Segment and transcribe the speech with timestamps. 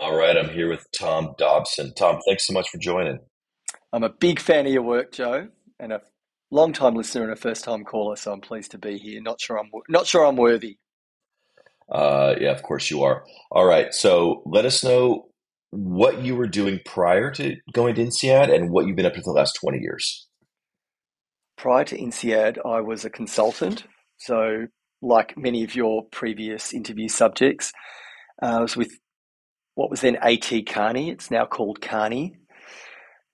[0.00, 1.92] All right, I'm here with Tom Dobson.
[1.94, 3.18] Tom, thanks so much for joining.
[3.92, 6.00] I'm a big fan of your work, Joe, and a
[6.50, 8.16] long-time listener and a first-time caller.
[8.16, 9.20] So I'm pleased to be here.
[9.20, 10.78] Not sure I'm not sure I'm worthy.
[11.92, 13.24] Uh, yeah, of course you are.
[13.50, 15.28] All right, so let us know
[15.68, 19.20] what you were doing prior to going to INSEAD and what you've been up to
[19.20, 20.26] for the last 20 years.
[21.58, 23.84] Prior to INSEAD, I was a consultant.
[24.16, 24.68] So,
[25.02, 27.74] like many of your previous interview subjects,
[28.42, 28.92] uh, I was with
[29.74, 31.10] what was then AT Kearney.
[31.10, 32.36] It's now called Kearney.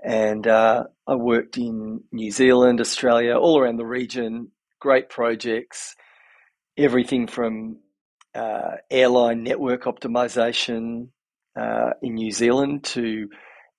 [0.04, 5.96] And uh, I worked in New Zealand, Australia, all around the region, great projects,
[6.76, 7.78] everything from
[8.34, 11.08] uh, airline network optimization
[11.58, 13.28] uh, in New Zealand to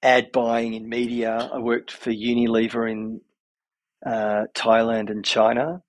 [0.02, 1.50] ad buying in media.
[1.54, 3.22] I worked for Unilever in
[4.06, 5.84] uh, Thailand and China.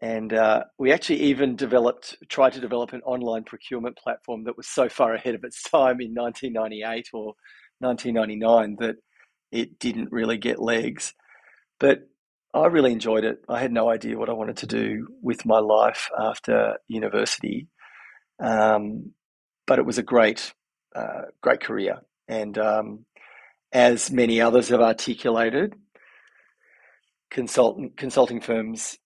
[0.00, 4.68] And uh, we actually even developed, tried to develop an online procurement platform that was
[4.68, 7.34] so far ahead of its time in 1998 or
[7.80, 8.96] 1999 that
[9.50, 11.14] it didn't really get legs.
[11.80, 12.08] But
[12.54, 13.38] I really enjoyed it.
[13.48, 17.68] I had no idea what I wanted to do with my life after university.
[18.40, 19.12] Um,
[19.66, 20.52] but it was a great,
[20.94, 22.00] uh, great career.
[22.28, 23.04] And um,
[23.72, 25.74] as many others have articulated,
[27.30, 28.96] consultant consulting firms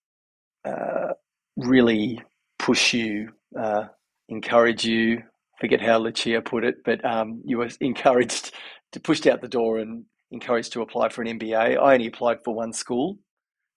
[0.65, 1.15] uh,
[1.57, 2.21] really
[2.59, 3.85] push you, uh,
[4.29, 5.23] encourage you.
[5.61, 8.53] Forget how Lucia put it, but um, you were encouraged
[8.93, 11.79] to pushed out the door and encouraged to apply for an MBA.
[11.79, 13.19] I only applied for one school.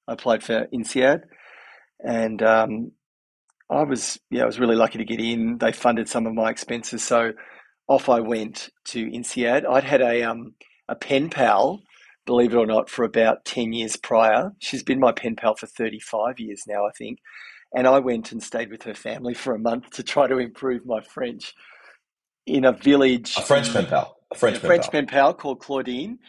[0.08, 1.22] I applied for INSEAD,
[2.04, 2.92] and um,
[3.70, 5.58] I was yeah I was really lucky to get in.
[5.58, 7.34] They funded some of my expenses, so
[7.88, 9.66] off I went to INSEAD.
[9.66, 10.54] I'd had a um,
[10.88, 11.82] a pen pal
[12.26, 14.52] believe it or not, for about 10 years prior.
[14.60, 17.20] She's been my pen pal for 35 years now, I think.
[17.76, 20.86] And I went and stayed with her family for a month to try to improve
[20.86, 21.54] my French
[22.46, 23.36] in a village.
[23.38, 24.18] A French pen pal.
[24.32, 24.92] A French, pen, French pal.
[24.92, 26.20] pen pal called Claudine.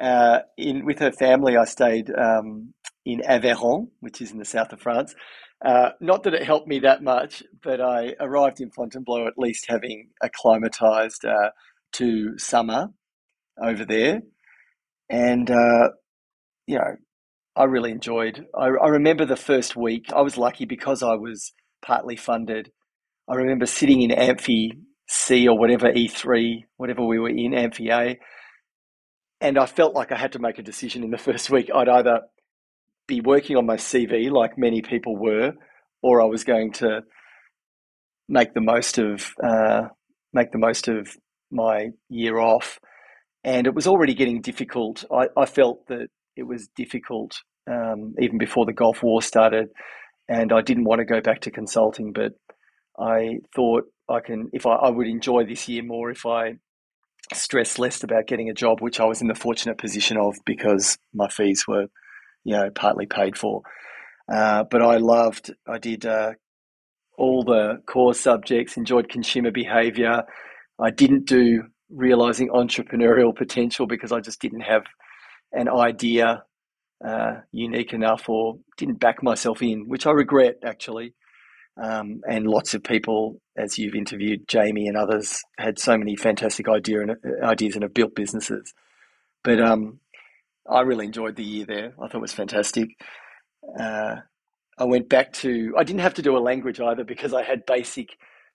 [0.00, 2.72] Uh, in with her family, I stayed um,
[3.04, 5.14] in Aveyron, which is in the south of France.
[5.64, 9.66] Uh, not that it helped me that much, but I arrived in Fontainebleau at least
[9.68, 11.50] having acclimatized uh,
[11.94, 12.90] to summer
[13.60, 14.22] over there
[15.10, 15.90] and uh,
[16.66, 16.96] you know,
[17.56, 18.46] I really enjoyed.
[18.54, 20.06] I, I remember the first week.
[20.14, 21.52] I was lucky because I was
[21.82, 22.70] partly funded.
[23.28, 24.72] I remember sitting in Amphi
[25.08, 28.18] C or whatever E three, whatever we were in Amphi A,
[29.40, 31.70] and I felt like I had to make a decision in the first week.
[31.74, 32.20] I'd either
[33.06, 35.52] be working on my CV like many people were,
[36.02, 37.00] or I was going to
[38.28, 39.88] make the most of uh,
[40.32, 41.16] make the most of
[41.50, 42.78] my year off
[43.48, 45.04] and it was already getting difficult.
[45.10, 49.68] I, I felt that it was difficult um, even before the Gulf War started,
[50.28, 52.12] and I didn't want to go back to consulting.
[52.12, 52.32] But
[52.98, 56.56] I thought I can, if I, I would enjoy this year more if I
[57.32, 60.98] stressed less about getting a job, which I was in the fortunate position of because
[61.14, 61.86] my fees were,
[62.44, 63.62] you know, partly paid for.
[64.30, 66.32] Uh, but I loved, I did uh,
[67.16, 70.24] all the core subjects, enjoyed consumer behavior.
[70.78, 74.84] I didn't do realizing entrepreneurial potential because I just didn't have
[75.52, 76.42] an idea
[77.06, 81.14] uh, unique enough or didn't back myself in, which I regret actually.
[81.80, 86.68] Um, and lots of people, as you've interviewed Jamie and others, had so many fantastic
[86.68, 88.74] idea and, uh, ideas and have built businesses.
[89.44, 90.00] But um,
[90.68, 91.92] I really enjoyed the year there.
[92.02, 92.88] I thought it was fantastic.
[93.78, 94.16] Uh,
[94.76, 97.64] I went back to, I didn't have to do a language either because I had
[97.64, 98.08] basic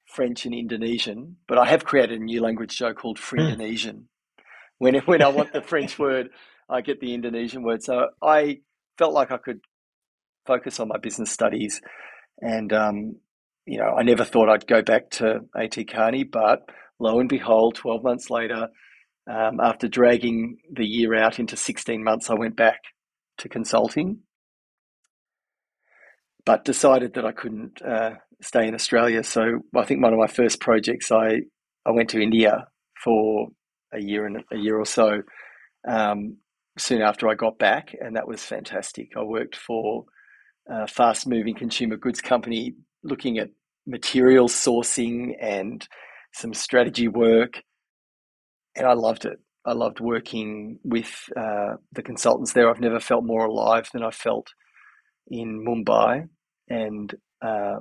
[0.06, 3.94] French and Indonesian, but I have created a new language show called Frindonesian.
[3.94, 4.03] Mm.
[4.78, 6.30] When when I want the French word,
[6.69, 7.84] I get the Indonesian word.
[7.84, 8.59] So I
[8.97, 9.62] felt like I could
[10.46, 11.81] focus on my business studies,
[12.42, 13.16] and um,
[13.66, 16.68] you know, I never thought I'd go back to AT Kearney, but
[17.00, 18.68] lo and behold, twelve months later,
[19.30, 22.81] um, after dragging the year out into sixteen months, I went back
[23.40, 24.19] to consulting,
[26.46, 28.12] but decided that I couldn't uh,
[28.42, 29.24] stay in Australia.
[29.24, 31.42] So I think one of my first projects, I
[31.86, 32.68] I went to India
[33.04, 33.48] for
[33.94, 35.22] a year and a year or so.
[35.88, 36.38] Um,
[36.78, 39.10] soon after I got back, and that was fantastic.
[39.16, 40.06] I worked for
[40.69, 42.74] a fast moving consumer goods company
[43.04, 43.50] looking at
[43.86, 45.86] material sourcing and
[46.34, 47.62] some strategy work,
[48.75, 49.39] and I loved it.
[49.66, 52.69] I loved working with uh, the consultants there.
[52.69, 54.48] I've never felt more alive than I felt
[55.28, 56.28] in Mumbai,
[56.69, 57.77] and uh,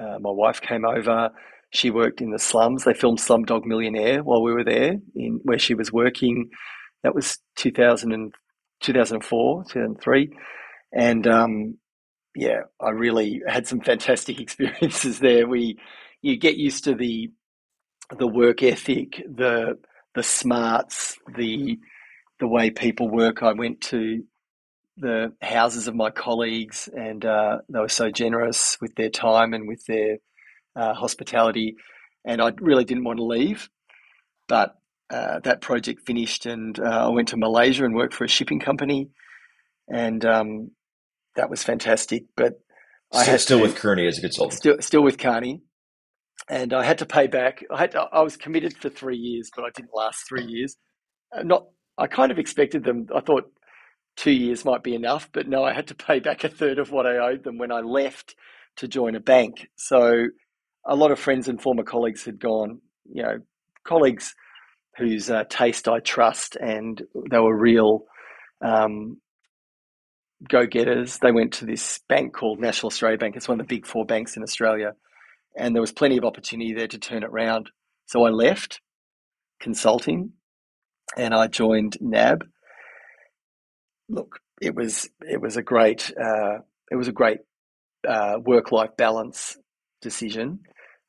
[0.00, 1.30] uh, my wife came over.
[1.70, 2.84] She worked in the slums.
[2.84, 6.50] They filmed Slumdog Millionaire while we were there, in where she was working.
[7.02, 8.32] That was 2000 and,
[8.80, 10.30] 2004, 2003.
[10.92, 11.78] And um,
[12.36, 15.48] yeah, I really had some fantastic experiences there.
[15.48, 15.78] We
[16.22, 17.30] you get used to the
[18.18, 19.78] the work ethic, the
[20.14, 21.78] the smarts, the
[22.40, 23.42] the way people work.
[23.42, 24.22] I went to
[24.96, 29.66] the houses of my colleagues, and uh, they were so generous with their time and
[29.66, 30.18] with their
[30.76, 31.76] uh, hospitality.
[32.24, 33.68] And I really didn't want to leave,
[34.48, 34.76] but
[35.10, 38.60] uh, that project finished, and uh, I went to Malaysia and worked for a shipping
[38.60, 39.10] company,
[39.88, 40.70] and um,
[41.36, 42.24] that was fantastic.
[42.36, 42.54] But
[43.12, 45.60] I had still to, with Kearney as a consultant, still still with Kearney,
[46.48, 47.62] and I had to pay back.
[47.70, 50.76] I had to, I was committed for three years, but I didn't last three years.
[51.36, 51.66] Uh, not
[51.98, 53.06] I kind of expected them.
[53.14, 53.44] I thought
[54.16, 56.90] two years might be enough, but no, I had to pay back a third of
[56.90, 58.34] what I owed them when I left
[58.76, 59.68] to join a bank.
[59.76, 60.26] So
[60.86, 62.80] a lot of friends and former colleagues had gone.
[63.10, 63.38] You know,
[63.84, 64.34] colleagues
[64.96, 68.04] whose uh, taste I trust, and they were real
[68.64, 69.18] um,
[70.48, 71.18] go getters.
[71.18, 73.36] They went to this bank called National Australia Bank.
[73.36, 74.94] It's one of the big four banks in Australia
[75.56, 77.70] and there was plenty of opportunity there to turn it around.
[78.06, 78.80] So I left
[79.60, 80.32] consulting
[81.16, 82.44] and I joined NAB.
[84.14, 86.58] Look, it was it was a great uh,
[86.90, 87.38] it was a great
[88.06, 89.56] uh, work life balance
[90.00, 90.60] decision.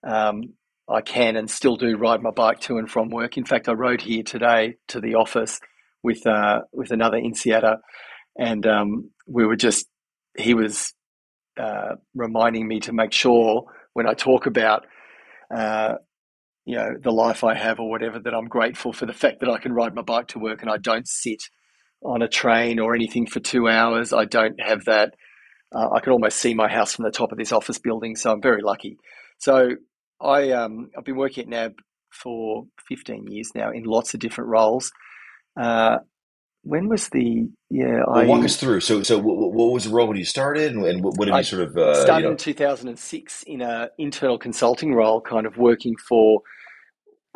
[0.04, 0.54] Um,
[0.90, 3.38] I can and still do ride my bike to and from work.
[3.38, 5.60] In fact, I rode here today to the office
[6.02, 7.78] with uh, with another INSEADA,
[8.40, 9.86] and um, we were just
[10.36, 10.92] he was
[11.60, 14.88] uh, reminding me to make sure when I talk about,
[15.56, 15.96] uh,
[16.66, 19.50] you know, the life I have or whatever, that I'm grateful for the fact that
[19.50, 21.44] I can ride my bike to work and I don't sit
[22.04, 24.14] on a train or anything for two hours.
[24.14, 25.14] I don't have that.
[25.74, 28.32] Uh, I can almost see my house from the top of this office building, so
[28.32, 28.98] I'm very lucky.
[29.40, 29.72] So
[30.22, 31.74] I um, I've been working at NAB
[32.12, 34.92] for 15 years now in lots of different roles.
[35.60, 35.98] Uh,
[36.66, 38.02] when was the yeah?
[38.08, 38.80] Well, I, walk us through.
[38.82, 41.44] So, so what, what, was the role when you started, and, and what, did you
[41.44, 42.32] sort of uh, started you know?
[42.32, 46.42] in two thousand and six in a internal consulting role, kind of working for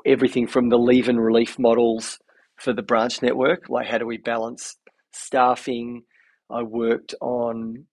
[0.05, 2.17] everything from the leave and relief models
[2.59, 4.75] for the branch network, like how do we balance
[5.11, 6.03] staffing.
[6.49, 7.85] I worked on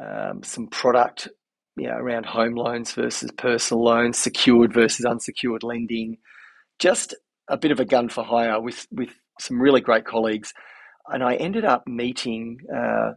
[0.00, 1.28] um, some product,
[1.76, 6.18] you know, around home loans versus personal loans, secured versus unsecured lending.
[6.78, 7.14] Just
[7.48, 9.10] a bit of a gun for hire with with
[9.40, 10.52] some really great colleagues,
[11.08, 13.12] and I ended up meeting uh,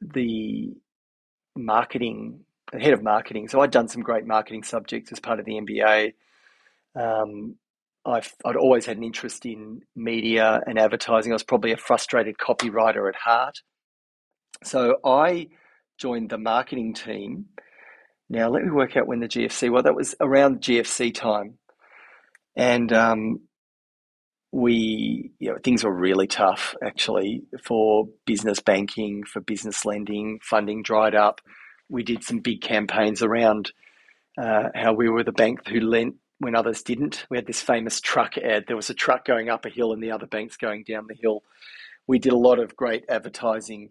[0.00, 0.74] the
[1.56, 3.48] marketing the head of marketing.
[3.48, 6.14] So I'd done some great marketing subjects as part of the MBA.
[6.94, 7.56] Um,
[8.04, 11.32] I've I'd always had an interest in media and advertising.
[11.32, 13.58] I was probably a frustrated copywriter at heart.
[14.64, 15.48] So I
[15.98, 17.46] joined the marketing team.
[18.28, 19.70] Now let me work out when the GFC.
[19.70, 21.58] Well, that was around GFC time,
[22.56, 23.40] and um,
[24.52, 30.82] we you know things were really tough actually for business banking for business lending funding
[30.82, 31.40] dried up
[31.88, 33.72] we did some big campaigns around
[34.38, 38.00] uh, how we were the bank who lent when others didn't we had this famous
[38.00, 40.84] truck ad there was a truck going up a hill and the other banks going
[40.84, 41.42] down the hill
[42.06, 43.90] we did a lot of great advertising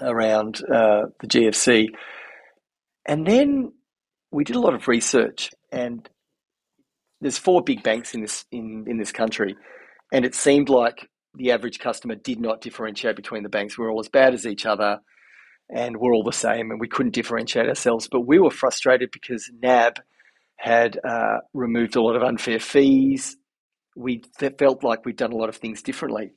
[0.00, 1.88] around uh, the gfc
[3.06, 3.72] and then
[4.30, 6.08] we did a lot of research and
[7.22, 9.56] there's four big banks in this in, in this country,
[10.12, 13.78] and it seemed like the average customer did not differentiate between the banks.
[13.78, 14.98] We we're all as bad as each other,
[15.74, 18.08] and we're all the same, and we couldn't differentiate ourselves.
[18.10, 20.00] But we were frustrated because NAB
[20.62, 23.36] had uh, removed a lot of unfair fees.
[23.96, 24.22] We
[24.60, 26.34] felt like we'd done a lot of things differently.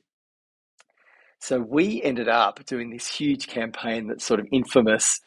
[1.38, 5.20] So we ended up doing this huge campaign that's sort of infamous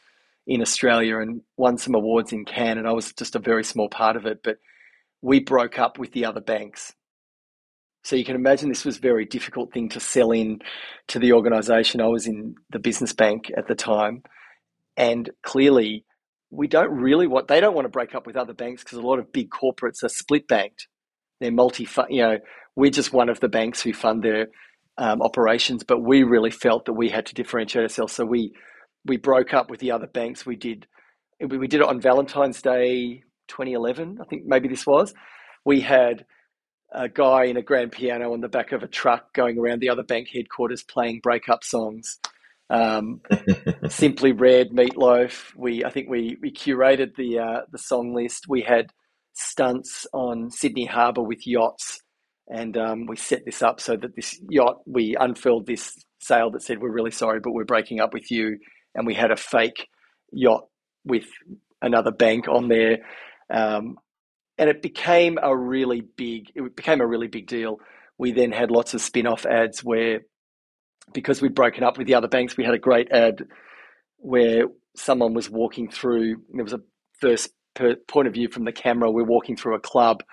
[0.47, 3.87] in Australia and won some awards in Cannes, and I was just a very small
[3.87, 4.39] part of it.
[4.43, 4.57] But
[5.21, 6.93] we broke up with the other banks.
[8.03, 10.59] So you can imagine this was a very difficult thing to sell in
[11.07, 12.01] to the organization.
[12.01, 14.23] I was in the business bank at the time.
[14.97, 16.03] And clearly,
[16.51, 19.01] we don't really want, they don't want to break up with other banks because a
[19.01, 20.87] lot of big corporates are split banked.
[21.39, 22.37] They're multi, you know,
[22.75, 24.47] we're just one of the banks who fund their
[24.97, 28.13] um, operations, but we really felt that we had to differentiate ourselves.
[28.13, 28.53] So we,
[29.05, 30.45] we broke up with the other banks.
[30.45, 30.87] We did,
[31.39, 35.13] we did it on Valentine's Day 2011, I think maybe this was,
[35.65, 36.25] we had
[36.91, 39.89] a guy in a grand piano on the back of a truck going around the
[39.89, 42.19] other bank headquarters playing breakup songs.
[42.69, 43.21] Um,
[43.89, 45.55] Simply Red, Meatloaf.
[45.55, 48.45] We, I think we we curated the uh, the song list.
[48.47, 48.87] We had
[49.33, 52.01] stunts on Sydney Harbour with yachts,
[52.47, 56.63] and um, we set this up so that this yacht we unfurled this sail that
[56.63, 58.57] said, "We're really sorry, but we're breaking up with you,"
[58.95, 59.87] and we had a fake
[60.31, 60.65] yacht
[61.05, 61.25] with
[61.81, 62.99] another bank on there
[63.49, 63.97] um,
[64.57, 67.79] and it became a really big it became a really big deal.
[68.17, 70.21] We then had lots of spin-off ads where
[71.13, 73.43] because we'd broken up with the other banks, we had a great ad
[74.17, 76.81] where someone was walking through there was a
[77.19, 79.11] first per, point of view from the camera.
[79.11, 80.23] We're walking through a club,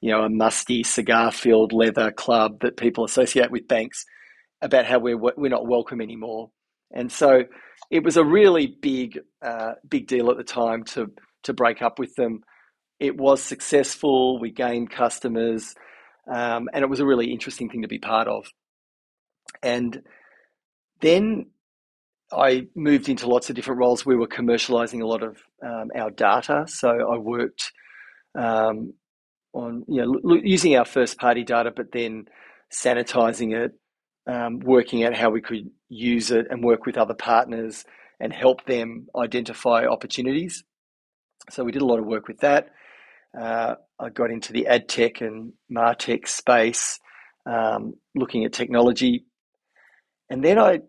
[0.00, 4.04] you know, a musty cigar-filled leather club that people associate with banks,
[4.60, 6.50] about how we're we're not welcome anymore.
[6.92, 7.42] And so
[7.90, 11.10] it was a really big uh, big deal at the time to
[11.44, 12.42] to break up with them.
[12.98, 14.40] It was successful.
[14.40, 15.74] We gained customers,
[16.32, 18.46] um, and it was a really interesting thing to be part of.
[19.62, 20.02] And
[21.00, 21.46] then
[22.32, 24.04] I moved into lots of different roles.
[24.04, 27.72] We were commercializing a lot of um, our data, so I worked
[28.36, 28.92] um,
[29.52, 32.26] on you know using our first party data, but then
[32.72, 33.72] sanitizing it,
[34.26, 37.84] um, working out how we could use it and work with other partners
[38.20, 40.64] and help them identify opportunities.
[41.50, 42.68] So we did a lot of work with that.
[43.38, 46.98] Uh, I got into the ad tech and martech space,
[47.46, 49.24] um, looking at technology,
[50.30, 50.80] and then I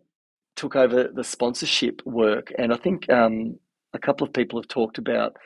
[0.56, 2.52] took over the sponsorship work.
[2.58, 3.58] And I think um,
[3.94, 5.38] a couple of people have talked about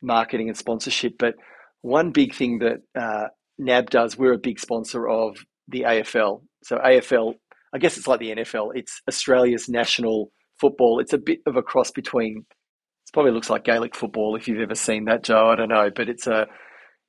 [0.00, 1.34] marketing and sponsorship, but
[1.80, 5.36] one big thing that uh, NAB does, we're a big sponsor of
[5.68, 6.42] the AFL.
[6.62, 7.34] So AFL,
[7.74, 8.70] I guess it's like the NFL.
[8.74, 10.30] It's Australia's national
[10.60, 11.00] football.
[11.00, 12.44] It's a bit of a cross between.
[12.48, 15.50] It probably looks like Gaelic football if you've ever seen that, Joe.
[15.50, 16.46] I don't know, but it's a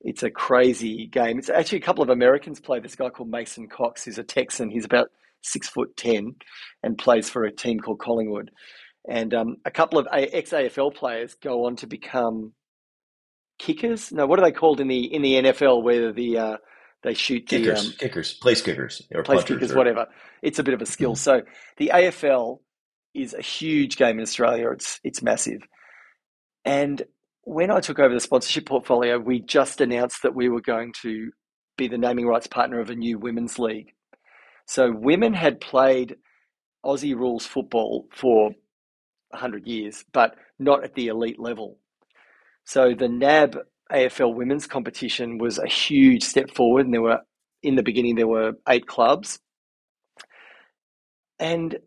[0.02, 1.38] it's a crazy game.
[1.40, 2.80] It's actually a couple of Americans play.
[2.80, 4.70] This guy called Mason Cox, who's a Texan.
[4.70, 5.10] He's about
[5.44, 6.36] six foot ten,
[6.82, 8.52] and plays for a team called Collingwood.
[9.08, 12.54] And um, a couple of ex AFL players go on to become
[13.60, 14.12] kickers.
[14.12, 16.58] No, what are they called in the in the NFL where the uh,
[17.04, 19.78] they shoot kickers, the, um, kickers, place kickers, or place kickers, or...
[19.78, 20.08] whatever.
[20.42, 21.16] It's a bit of a skill.
[21.16, 21.42] So
[21.78, 22.60] the AFL
[23.14, 24.70] is a huge game in Australia.
[24.72, 25.62] It's it's massive.
[26.66, 27.02] And
[27.44, 31.32] when I took over the sponsorship portfolio, we just announced that we were going to
[31.78, 33.94] be the naming rights partner of a new women's league.
[34.66, 36.16] So women had played
[36.86, 38.52] Aussie rules football for
[39.30, 41.78] 100 years, but not at the elite level.
[42.66, 43.58] So the NAB
[43.92, 47.20] AFL women's competition was a huge step forward, and there were
[47.62, 49.40] in the beginning there were eight clubs,
[51.40, 51.78] and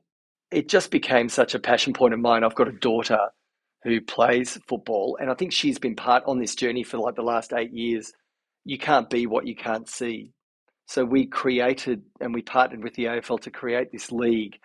[0.51, 2.45] it just became such a passion point of mine.
[2.45, 3.19] I've got a daughter
[3.83, 7.23] who plays football, and I think she's been part on this journey for like the
[7.23, 8.13] last eight years.
[8.65, 10.33] You can't be what you can't see.
[10.87, 14.59] So we created and we partnered with the AFL to create this league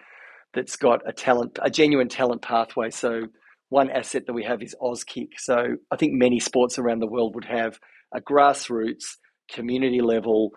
[0.53, 2.89] that's got a talent, a genuine talent pathway.
[2.89, 3.23] So
[3.69, 5.29] one asset that we have is Auskick.
[5.37, 7.79] So I think many sports around the world would have
[8.13, 9.15] a grassroots,
[9.49, 10.51] community level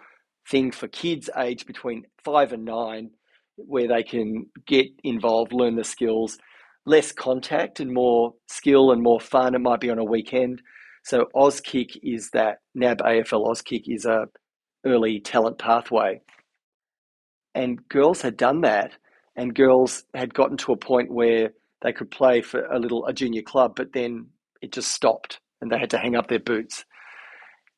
[0.50, 3.11] thing for kids aged between five and nine,
[3.56, 6.38] where they can get involved, learn the skills,
[6.87, 9.54] less contact and more skill and more fun.
[9.54, 10.61] It might be on a weekend.
[11.04, 14.26] So Auskick is that NAB AFL Auskick is a
[14.84, 16.20] early talent pathway.
[17.54, 18.92] And girls had done that,
[19.36, 21.50] and girls had gotten to a point where
[21.82, 24.26] they could play for a little a junior club, but then
[24.60, 26.84] it just stopped, and they had to hang up their boots.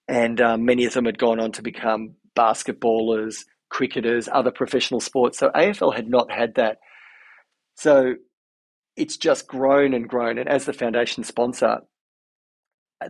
[0.08, 5.38] And um, many of them had gone on to become basketballers, cricketers, other professional sports.
[5.38, 6.78] So AFL had not had that.
[7.74, 8.14] So
[8.96, 10.38] it's just grown and grown.
[10.38, 11.78] And as the foundation sponsor,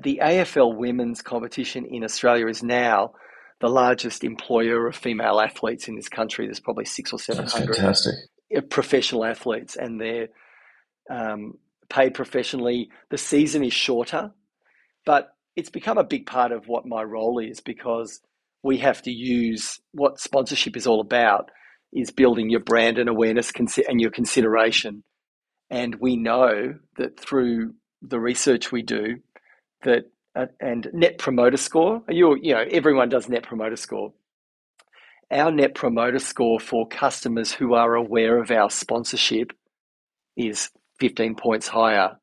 [0.00, 3.12] the AFL women's competition in Australia is now
[3.60, 6.46] the largest employer of female athletes in this country.
[6.46, 7.78] There's probably six or seven hundred
[8.70, 10.28] professional athletes, and they're
[11.10, 11.54] um,
[11.88, 12.90] paid professionally.
[13.10, 14.32] The season is shorter,
[15.04, 18.20] but it's become a big part of what my role is because
[18.62, 21.50] we have to use what sponsorship is all about
[21.92, 23.50] is building your brand and awareness
[23.88, 25.02] and your consideration.
[25.70, 29.20] And we know that through the research we do,
[29.82, 30.08] that uh,
[30.60, 32.02] and net promoter score.
[32.08, 34.12] You you know everyone does net promoter score.
[35.30, 39.52] Our net promoter score for customers who are aware of our sponsorship
[40.36, 42.16] is 15 points higher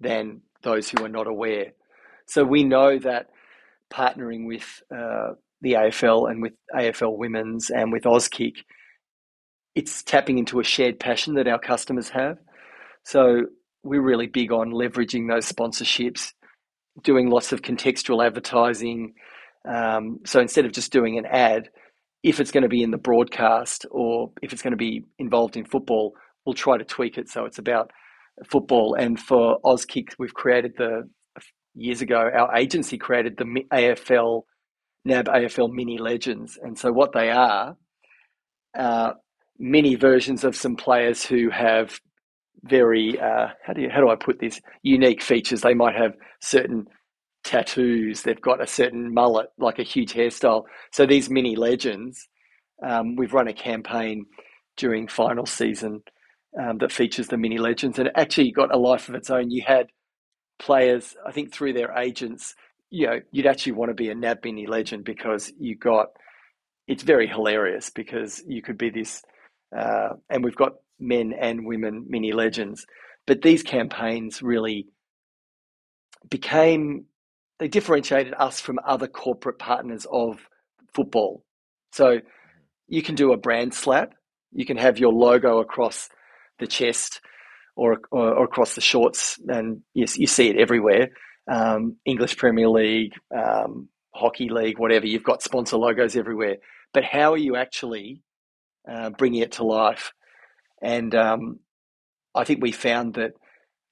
[0.00, 1.72] than those who are not aware.
[2.26, 3.26] So we know that
[3.92, 8.56] partnering with uh, the AFL and with AFL Women's and with Auskick,
[9.74, 12.38] it's tapping into a shared passion that our customers have.
[13.04, 13.42] So
[13.82, 16.32] we're really big on leveraging those sponsorships
[17.02, 19.14] doing lots of contextual advertising.
[19.68, 21.68] Um, so instead of just doing an ad,
[22.22, 25.56] if it's going to be in the broadcast or if it's going to be involved
[25.56, 27.90] in football, we'll try to tweak it so it's about
[28.48, 28.94] football.
[28.94, 31.08] And for Auskick, we've created the
[31.74, 34.42] years ago, our agency created the AFL
[35.04, 37.76] NAB AFL Mini Legends, and so what they are,
[38.78, 39.12] uh,
[39.58, 42.00] mini versions of some players who have
[42.64, 45.62] very uh, how do you how do I put this unique features.
[45.62, 46.86] They might have certain
[47.44, 48.22] tattoos.
[48.22, 50.64] They've got a certain mullet, like a huge hairstyle.
[50.92, 52.28] So these mini legends,
[52.86, 54.26] um, we've run a campaign
[54.76, 56.02] during final season
[56.60, 59.50] um, that features the mini legends, and it actually got a life of its own.
[59.50, 59.88] You had
[60.58, 62.54] players, I think through their agents,
[62.90, 66.08] you know, you'd actually want to be a NAB mini legend because you got
[66.88, 69.22] it's very hilarious because you could be this,
[69.76, 72.86] uh, and we've got men and women mini legends,
[73.26, 74.86] but these campaigns really
[76.30, 77.06] became
[77.58, 80.38] they differentiated us from other corporate partners of
[80.94, 81.44] football.
[81.92, 82.18] So
[82.88, 84.14] you can do a brand slap,
[84.50, 86.08] you can have your logo across
[86.58, 87.20] the chest
[87.76, 91.08] or, or, or across the shorts, and yes, you see it everywhere.
[91.50, 95.06] Um, English Premier League, um, Hockey League, whatever.
[95.06, 96.56] You've got sponsor logos everywhere,
[96.92, 98.22] but how are you actually
[98.90, 100.12] uh, bringing it to life?
[100.82, 101.60] And um,
[102.34, 103.32] I think we found that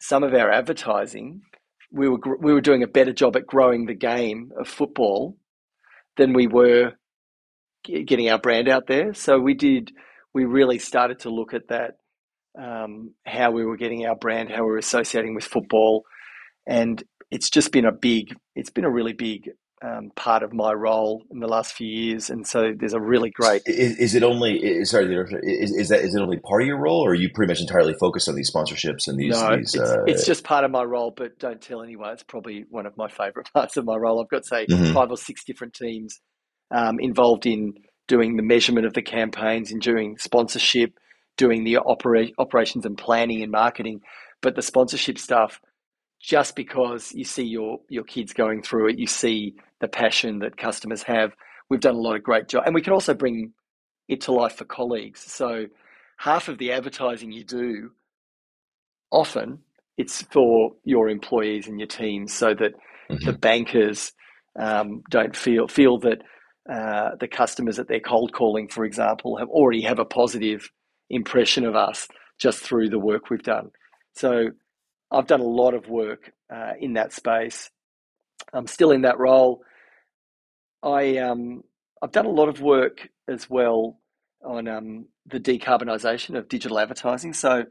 [0.00, 1.42] some of our advertising,
[1.92, 5.36] we were we were doing a better job at growing the game of football
[6.16, 6.92] than we were
[7.84, 9.14] getting our brand out there.
[9.14, 9.92] So we did.
[10.32, 11.96] We really started to look at that
[12.58, 16.04] um, how we were getting our brand, how we were associating with football,
[16.66, 19.50] and it's just been a big, it's been a really big
[19.82, 23.30] um, part of my role in the last few years, and so there's a really
[23.30, 23.62] great.
[23.66, 24.58] Is, is it only?
[24.58, 27.30] Is, sorry, is, is that is it only part of your role, or are you
[27.34, 29.32] pretty much entirely focused on these sponsorships and these?
[29.32, 30.04] No, these, it's, uh...
[30.06, 32.12] it's just part of my role, but don't tell anyone.
[32.12, 34.20] It's probably one of my favourite parts of my role.
[34.22, 34.92] I've got say mm-hmm.
[34.92, 36.20] five or six different teams
[36.70, 37.74] um, involved in
[38.06, 40.98] doing the measurement of the campaigns, in doing sponsorship,
[41.36, 44.00] doing the opera- operations and planning and marketing,
[44.42, 45.60] but the sponsorship stuff,
[46.20, 50.56] just because you see your your kids going through it, you see the passion that
[50.56, 51.32] customers have.
[51.68, 53.52] We've done a lot of great job, and we can also bring
[54.08, 55.20] it to life for colleagues.
[55.20, 55.66] So
[56.18, 57.92] half of the advertising you do,
[59.10, 59.60] often
[59.96, 62.74] it's for your employees and your teams, so that
[63.10, 63.24] mm-hmm.
[63.24, 64.12] the bankers
[64.58, 66.22] um, don't feel feel that
[66.70, 70.70] uh, the customers that they're cold calling, for example, have already have a positive
[71.08, 72.08] impression of us
[72.38, 73.70] just through the work we've done.
[74.14, 74.50] So
[75.10, 77.70] I've done a lot of work uh, in that space.
[78.52, 79.62] I'm still in that role.
[80.82, 81.62] I um,
[82.02, 83.98] I've done a lot of work as well
[84.44, 87.34] on um, the decarbonisation of digital advertising.
[87.34, 87.64] So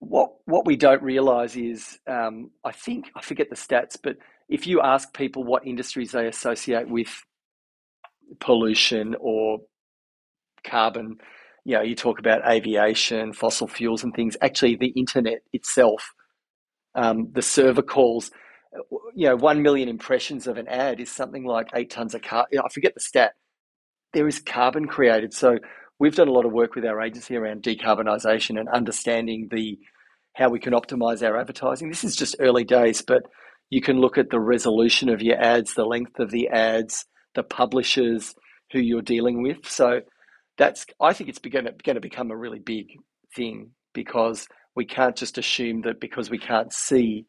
[0.00, 4.16] what what we don't realise is um, I think I forget the stats, but
[4.48, 7.08] if you ask people what industries they associate with
[8.40, 9.58] pollution or
[10.64, 11.18] carbon
[11.64, 14.36] you know, you talk about aviation, fossil fuels, and things.
[14.42, 16.12] Actually, the internet itself,
[16.94, 18.30] um, the server calls,
[19.14, 22.46] you know, one million impressions of an ad is something like eight tons of car.
[22.52, 23.32] I forget the stat.
[24.12, 25.32] There is carbon created.
[25.32, 25.58] So
[25.98, 29.78] we've done a lot of work with our agency around decarbonisation and understanding the
[30.34, 31.88] how we can optimize our advertising.
[31.88, 33.22] This is just early days, but
[33.70, 37.44] you can look at the resolution of your ads, the length of the ads, the
[37.44, 38.34] publishers
[38.72, 39.58] who you're dealing with.
[39.64, 40.00] So
[40.58, 42.86] that's I think it's going to, going to become a really big
[43.34, 44.46] thing because
[44.76, 47.26] we can't just assume that because we can't see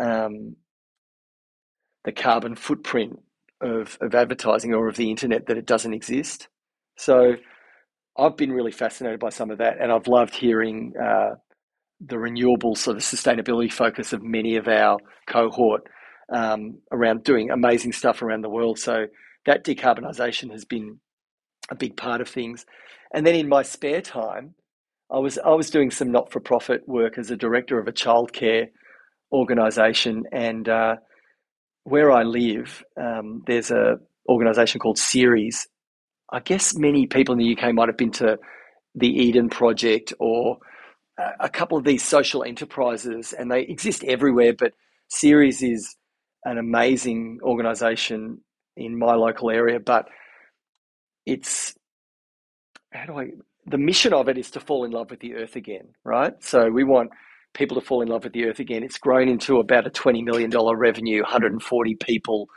[0.00, 0.56] um,
[2.04, 3.20] the carbon footprint
[3.60, 6.48] of, of advertising or of the internet that it doesn't exist.
[6.96, 7.34] So
[8.16, 11.34] I've been really fascinated by some of that, and I've loved hearing uh,
[12.00, 15.82] the renewable sort of sustainability focus of many of our cohort
[16.32, 18.78] um, around doing amazing stuff around the world.
[18.78, 19.06] So
[19.46, 21.00] that decarbonisation has been
[21.70, 22.66] a big part of things.
[23.12, 24.54] And then in my spare time,
[25.10, 27.92] I was I was doing some not for profit work as a director of a
[27.92, 28.68] childcare
[29.32, 30.96] organisation, and uh,
[31.84, 33.96] where I live, um, there's a
[34.28, 35.66] organisation called Ceres.
[36.32, 38.38] I guess many people in the UK might have been to
[38.94, 40.58] the Eden Project or
[41.40, 44.52] a couple of these social enterprises, and they exist everywhere.
[44.52, 44.72] But
[45.08, 45.96] Ceres is
[46.44, 48.40] an amazing organisation
[48.76, 50.08] in my local area, but
[51.26, 51.74] it's
[52.92, 53.30] how do I
[53.66, 56.32] the mission of it is to fall in love with the earth again, right?
[56.42, 57.10] So we want
[57.54, 58.82] people to fall in love with the earth again.
[58.82, 62.48] It's grown into about a $20 million revenue, 140 people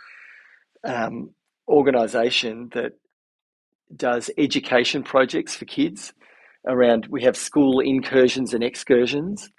[0.83, 1.31] um,
[1.67, 2.93] organization that
[3.95, 6.13] does education projects for kids
[6.67, 9.49] around, we have school incursions and excursions.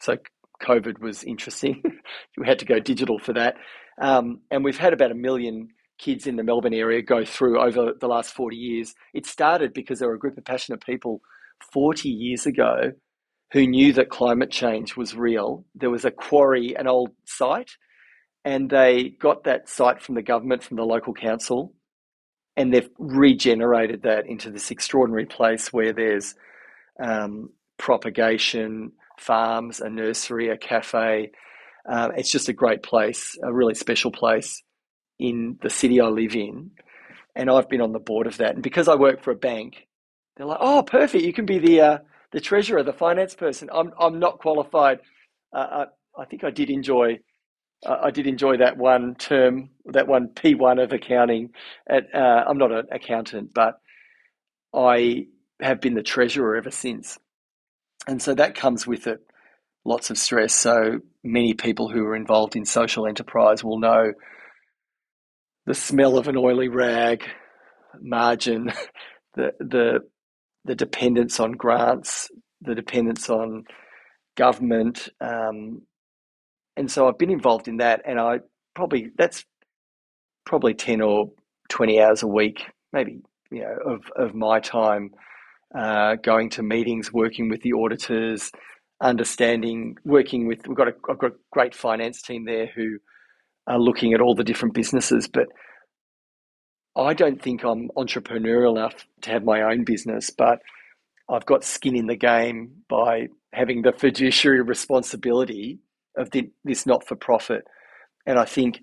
[0.00, 0.16] So
[0.62, 1.82] COVID was interesting.
[2.38, 3.56] we had to go digital for that.
[4.00, 7.92] Um, and we've had about a million kids in the Melbourne area go through over
[7.98, 8.94] the last 40 years.
[9.14, 11.20] It started because there were a group of passionate people
[11.72, 12.92] 40 years ago
[13.52, 15.64] who knew that climate change was real.
[15.74, 17.70] There was a quarry, an old site,
[18.44, 21.72] and they got that site from the government, from the local council,
[22.56, 26.34] and they've regenerated that into this extraordinary place where there's
[27.00, 31.30] um, propagation, farms, a nursery, a cafe.
[31.88, 34.62] Uh, it's just a great place, a really special place
[35.18, 36.72] in the city I live in,
[37.34, 38.54] and I've been on the board of that.
[38.54, 39.86] And because I work for a bank,
[40.36, 41.24] they're like, "Oh, perfect!
[41.24, 41.98] You can be the uh,
[42.32, 45.00] the treasurer, the finance person." I'm I'm not qualified.
[45.52, 47.20] Uh, I, I think I did enjoy
[47.84, 51.50] I did enjoy that one term, that one P1 of accounting.
[51.88, 53.80] At, uh, I'm not an accountant, but
[54.74, 55.26] I
[55.60, 57.18] have been the treasurer ever since.
[58.06, 59.20] And so that comes with it
[59.84, 60.54] lots of stress.
[60.54, 64.12] So many people who are involved in social enterprise will know
[65.66, 67.24] the smell of an oily rag,
[68.00, 68.72] margin,
[69.34, 70.00] the the
[70.64, 72.28] the dependence on grants,
[72.60, 73.64] the dependence on
[74.36, 75.82] government, um,
[76.76, 78.40] and so I've been involved in that, and I
[78.74, 79.44] probably that's
[80.44, 81.30] probably ten or
[81.68, 85.10] twenty hours a week, maybe you know, of of my time
[85.76, 88.50] uh, going to meetings, working with the auditors,
[89.00, 90.66] understanding, working with.
[90.66, 92.98] We've got a I've got a great finance team there who
[93.66, 95.46] are looking at all the different businesses, but
[96.96, 100.60] I don't think I'm entrepreneurial enough to have my own business, but
[101.28, 105.80] I've got skin in the game by having the fiduciary responsibility
[106.16, 107.64] of the, this not for profit.
[108.24, 108.80] And I think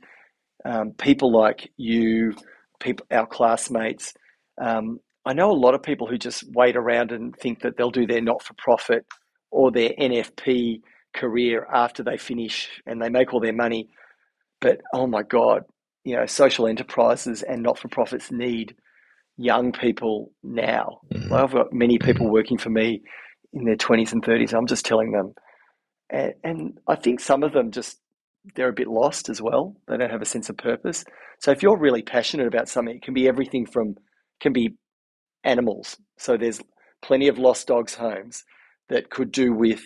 [0.65, 2.33] um, people like you,
[2.79, 4.13] people, our classmates,
[4.61, 7.91] um, I know a lot of people who just wait around and think that they'll
[7.91, 9.05] do their not for profit
[9.51, 10.81] or their NFP
[11.15, 13.89] career after they finish and they make all their money.
[14.63, 15.63] But oh my God,
[16.05, 18.75] you know, social enterprises and not for profits need
[19.35, 21.01] young people now.
[21.13, 21.33] Mm-hmm.
[21.33, 22.33] I've got many people mm-hmm.
[22.33, 23.01] working for me
[23.51, 24.53] in their 20s and 30s.
[24.53, 25.33] I'm just telling them,
[26.09, 27.99] and, and I think some of them just
[28.55, 29.75] they're a bit lost as well.
[29.87, 31.03] They don't have a sense of purpose.
[31.39, 33.95] So if you're really passionate about something, it can be everything from
[34.39, 34.75] can be
[35.43, 35.97] animals.
[36.17, 36.61] So there's
[37.01, 38.45] plenty of lost dogs homes
[38.87, 39.81] that could do with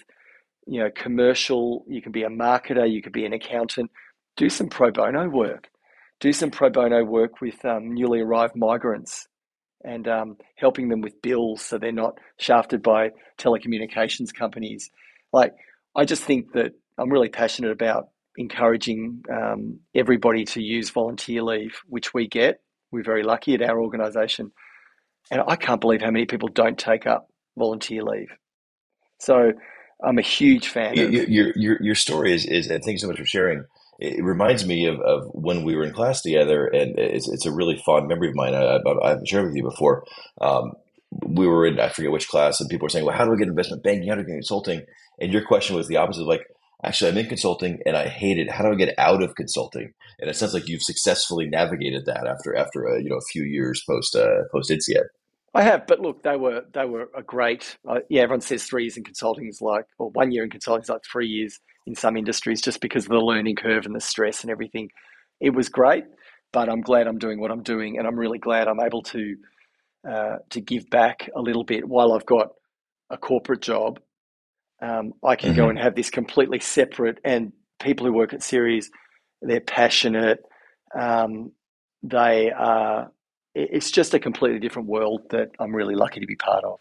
[0.67, 1.83] you know commercial.
[1.87, 2.87] You can be a marketer.
[2.87, 3.89] You could be an accountant.
[4.37, 5.67] Do some pro bono work.
[6.19, 9.27] Do some pro bono work with um, newly arrived migrants
[9.83, 14.89] and um, helping them with bills so they're not shafted by telecommunications companies.
[15.33, 15.53] Like
[15.95, 21.79] I just think that I'm really passionate about encouraging um, everybody to use volunteer leave,
[21.87, 22.61] which we get.
[22.91, 24.51] We're very lucky at our organisation.
[25.31, 28.29] And I can't believe how many people don't take up volunteer leave.
[29.19, 29.51] So
[30.03, 30.95] I'm a huge fan.
[30.95, 33.65] Your, of, your, your, your story is, is, and you so much for sharing.
[33.99, 37.51] It reminds me of, of when we were in class together, and it's, it's a
[37.51, 38.53] really fond memory of mine.
[38.53, 40.05] I, have shared with you before.
[40.39, 40.73] Um,
[41.25, 43.37] we were in, I forget which class, and people were saying, well, how do I
[43.37, 44.09] get investment banking?
[44.09, 44.83] How do I get consulting?
[45.19, 46.45] And your question was the opposite, like,
[46.83, 48.51] actually, I'm in consulting and I hate it.
[48.51, 49.93] How do I get out of consulting?
[50.19, 53.43] And it sounds like you've successfully navigated that after after a you know a few
[53.43, 55.05] years post uh, post INSEAD.
[55.53, 57.77] I have, but look, they were they were a great.
[57.87, 60.83] Uh, yeah, everyone says three years in consulting is like, or one year in consulting
[60.83, 64.01] is like three years in some industries, just because of the learning curve and the
[64.01, 64.91] stress and everything.
[65.39, 66.03] It was great,
[66.53, 69.35] but I'm glad I'm doing what I'm doing, and I'm really glad I'm able to
[70.07, 72.49] uh, to give back a little bit while I've got
[73.09, 73.99] a corporate job
[74.81, 75.59] um, I can mm-hmm.
[75.59, 77.19] go and have this completely separate.
[77.23, 78.89] And people who work at Ceres,
[79.41, 80.39] they're passionate.
[80.97, 81.51] Um,
[82.03, 83.11] they are.
[83.55, 86.79] It's just a completely different world that I'm really lucky to be part of.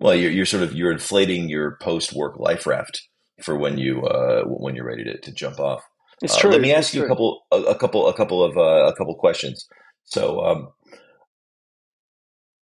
[0.00, 3.06] Well, you're, you're sort of you're inflating your post work life raft
[3.42, 5.82] for when you uh, when you're ready to, to jump off.
[6.22, 6.50] It's true.
[6.50, 7.06] Uh, let me ask it's you true.
[7.06, 9.66] a couple a, a, couple a couple of uh, a couple questions.
[10.04, 10.68] So, um,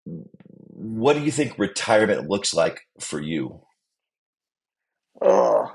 [0.06, 3.62] what do you think retirement looks like for you?
[5.22, 5.74] Oh,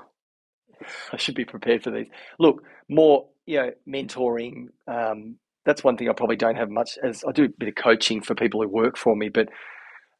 [1.11, 2.07] I should be prepared for these.
[2.39, 4.67] Look, more, you know, mentoring.
[4.87, 7.75] Um, that's one thing I probably don't have much as I do a bit of
[7.75, 9.49] coaching for people who work for me, but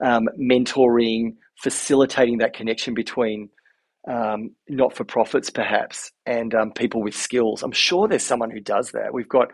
[0.04, 3.50] um, mentoring, facilitating that connection between
[4.08, 7.64] um, not for profits perhaps and um, people with skills.
[7.64, 9.14] I'm sure there's someone who does that.
[9.14, 9.52] We've got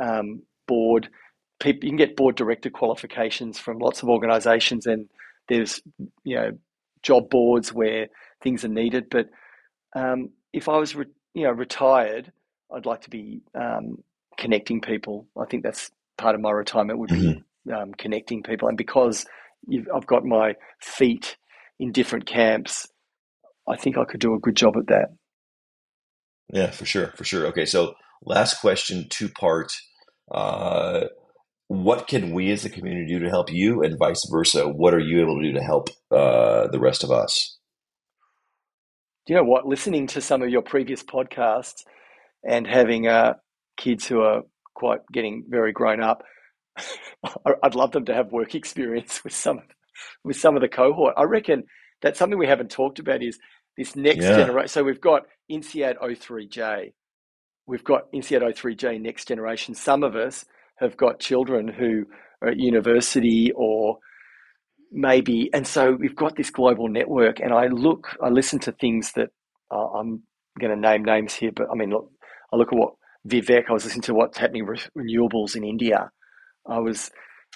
[0.00, 1.08] um, board
[1.60, 1.84] people.
[1.84, 5.08] You can get board director qualifications from lots of organisations, and
[5.48, 5.80] there's
[6.24, 6.50] you know
[7.02, 8.08] job boards where
[8.42, 9.06] things are needed.
[9.10, 9.28] But
[9.94, 12.32] um, if I was, re- you know, retired,
[12.74, 14.02] I'd like to be um,
[14.36, 15.26] connecting people.
[15.40, 17.72] I think that's part of my retirement would be mm-hmm.
[17.72, 18.68] um, connecting people.
[18.68, 19.24] And because
[19.94, 21.36] I've got my feet
[21.78, 22.86] in different camps,
[23.68, 25.08] I think I could do a good job at that.
[26.52, 27.46] Yeah, for sure, for sure.
[27.46, 29.72] Okay, so last question, two part.
[30.30, 31.06] Uh,
[31.68, 34.68] what can we as a community do to help you, and vice versa?
[34.68, 37.56] What are you able to do to help uh, the rest of us?
[39.26, 39.66] you know what?
[39.66, 41.82] Listening to some of your previous podcasts
[42.48, 43.34] and having uh,
[43.76, 44.42] kids who are
[44.74, 46.22] quite getting very grown up,
[47.62, 49.60] I'd love them to have work experience with some
[50.24, 51.14] with some of the cohort.
[51.16, 51.64] I reckon
[52.06, 53.38] that's something we haven't talked about is
[53.76, 54.36] this next yeah.
[54.36, 54.68] generation.
[54.68, 56.92] So we've got INSEAD 03J,
[57.66, 59.74] we've got INSEAD 03J next generation.
[59.74, 60.44] Some of us
[60.76, 62.04] have got children who
[62.42, 63.98] are at university or
[64.92, 69.10] maybe and so we've got this global network and i look i listen to things
[69.12, 69.30] that
[69.72, 70.22] uh, i'm
[70.60, 72.08] going to name names here but i mean look
[72.52, 72.94] I look at what
[73.28, 73.64] Vivek.
[73.68, 76.10] I was listening to what's happening with renewables in India.
[76.68, 77.10] I was,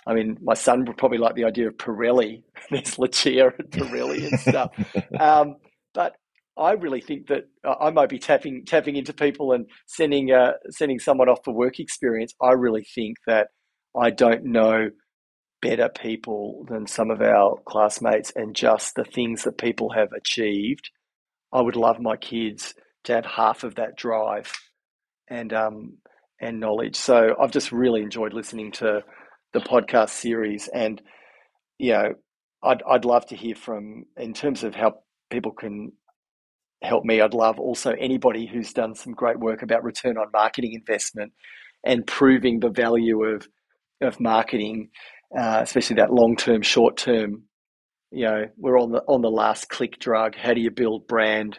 [0.06, 2.42] I mean, my son would probably like the idea of Pirelli.
[2.70, 4.70] There's Lucia and Pirelli and stuff.
[5.20, 5.56] Um,
[5.92, 6.14] but
[6.56, 10.98] I really think that I might be tapping tapping into people and sending uh, sending
[10.98, 12.32] someone off for work experience.
[12.40, 13.48] I really think that
[13.98, 14.90] I don't know
[15.60, 20.90] better people than some of our classmates, and just the things that people have achieved.
[21.52, 24.52] I would love my kids to have half of that drive
[25.28, 25.98] and um,
[26.40, 26.96] and knowledge.
[26.96, 29.02] So I've just really enjoyed listening to
[29.52, 31.00] the podcast series, and
[31.78, 32.14] you know,
[32.62, 35.92] I'd I'd love to hear from in terms of how people can
[36.82, 37.20] help me.
[37.20, 41.32] I'd love also anybody who's done some great work about return on marketing investment
[41.84, 43.48] and proving the value of
[44.00, 44.90] of marketing,
[45.36, 47.44] uh, especially that long term, short term.
[48.12, 50.36] You know, we're on the on the last click drug.
[50.36, 51.58] How do you build brand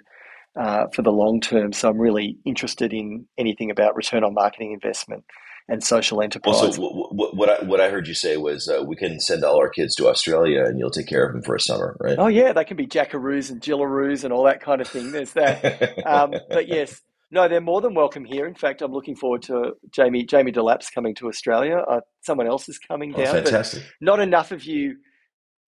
[0.59, 1.73] uh, for the long term?
[1.73, 5.23] So I'm really interested in anything about return on marketing investment
[5.67, 6.55] and social enterprise.
[6.55, 9.57] Also, what, what, I, what I heard you say was uh, we can send all
[9.57, 12.17] our kids to Australia and you'll take care of them for a summer, right?
[12.17, 15.11] Oh yeah, they can be jackaroos and jillaroos and all that kind of thing.
[15.11, 16.05] There's that.
[16.05, 18.45] um, but yes, no, they're more than welcome here.
[18.45, 21.77] In fact, I'm looking forward to Jamie Jamie Delap's coming to Australia.
[21.77, 23.33] Uh, someone else is coming oh, down.
[23.35, 23.83] Fantastic.
[24.01, 24.97] not enough of you.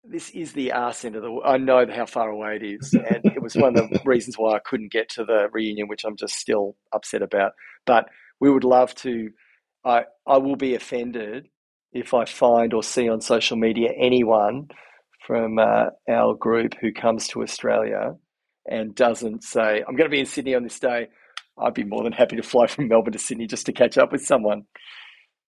[0.04, 1.41] This is the arse end of the.
[1.45, 4.56] I know how far away it is, and it was one of the reasons why
[4.56, 7.51] I couldn't get to the reunion, which I'm just still upset about.
[7.86, 9.30] But we would love to
[9.86, 11.48] I I will be offended
[11.91, 14.70] if I find or see on social media anyone
[15.26, 18.15] from uh, our group who comes to Australia
[18.67, 21.08] and doesn't say, I'm going to be in Sydney on this day.
[21.62, 24.12] I'd be more than happy to fly from Melbourne to Sydney just to catch up
[24.12, 24.63] with someone.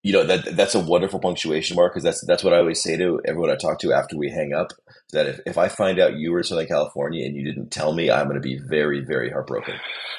[0.02, 2.96] You know that that's a wonderful punctuation mark because that's that's what I always say
[2.96, 4.72] to everyone I talk to after we hang up.
[5.12, 7.92] That if, if I find out you were in Southern California and you didn't tell
[7.92, 9.74] me, I'm going to be very very heartbroken.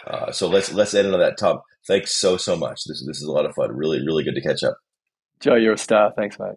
[0.06, 1.62] Uh, so let's let's end on that, Tom.
[1.88, 2.84] Thanks so so much.
[2.86, 3.76] This this is a lot of fun.
[3.76, 4.78] Really really good to catch up.
[5.40, 6.12] Joe, you're a star.
[6.16, 6.56] Thanks, mate.